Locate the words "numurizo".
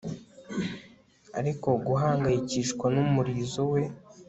2.95-3.61